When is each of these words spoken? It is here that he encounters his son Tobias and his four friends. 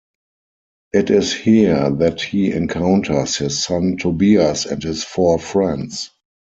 It 0.93 1.11
is 1.11 1.31
here 1.31 1.91
that 1.91 2.21
he 2.21 2.51
encounters 2.51 3.35
his 3.35 3.63
son 3.63 3.97
Tobias 3.97 4.65
and 4.65 4.81
his 4.81 5.03
four 5.03 5.37
friends. 5.37 6.09